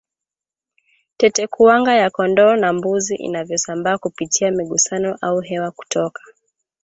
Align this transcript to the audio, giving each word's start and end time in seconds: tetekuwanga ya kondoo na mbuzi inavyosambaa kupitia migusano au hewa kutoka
tetekuwanga 1.19 1.93
ya 2.01 2.07
kondoo 2.15 2.55
na 2.55 2.73
mbuzi 2.73 3.15
inavyosambaa 3.15 3.97
kupitia 3.97 4.51
migusano 4.51 5.17
au 5.21 5.39
hewa 5.39 5.71
kutoka 5.71 6.21